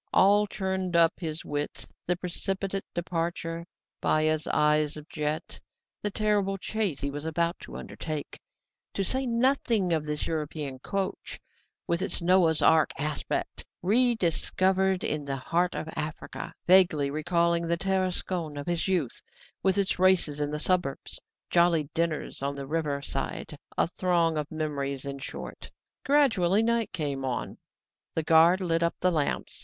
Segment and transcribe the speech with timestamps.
[0.13, 3.67] All churned up his wits the precipitate departure,
[4.01, 5.59] Baya's eyes of jet,
[6.01, 8.39] the terrible chase he was about to undertake,
[8.95, 11.39] to say nothing of this European coach;
[11.85, 18.57] with its Noah's Ark aspect, rediscovered in the heart of Africa, vaguely recalling the Tarascon
[18.57, 19.21] of his youth,
[19.61, 21.19] with its races in the suburbs,
[21.51, 25.69] jolly dinners on the river side a throng of memories, in short.
[26.03, 27.59] Gradually night came on.
[28.15, 29.59] The guard lit up the lamps.